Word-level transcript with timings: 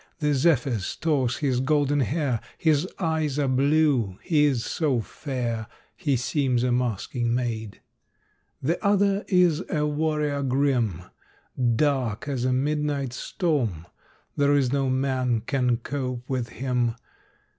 The 0.17 0.33
zephyrs 0.33 0.95
toss 0.95 1.37
his 1.37 1.59
golden 1.59 1.99
hair, 1.99 2.39
His 2.57 2.87
eyes 2.97 3.37
are 3.37 3.47
blue; 3.47 4.17
he 4.23 4.45
is 4.45 4.65
so 4.65 4.99
fair 4.99 5.67
He 5.95 6.17
seems 6.17 6.63
a 6.63 6.71
masking 6.71 7.35
maid. 7.35 7.81
The 8.63 8.83
other 8.83 9.23
is 9.27 9.63
a 9.69 9.85
warrior 9.85 10.41
grim, 10.41 11.03
Dark 11.75 12.27
as 12.27 12.45
a 12.45 12.51
midnight 12.51 13.13
storm. 13.13 13.85
There 14.35 14.55
is 14.55 14.73
no 14.73 14.89
man 14.89 15.41
can 15.41 15.77
cope 15.77 16.27
with 16.27 16.49
him. 16.49 16.95